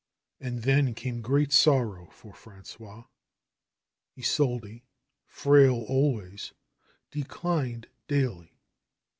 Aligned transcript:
And 0.39 0.63
then 0.63 0.95
came 0.95 1.21
great 1.21 1.51
sorrow 1.53 2.07
for 2.09 2.33
Frangois. 2.33 3.05
Isolde, 4.17 4.81
frail 5.27 5.85
always, 5.87 6.53
declined 7.11 7.85
daily. 8.07 8.57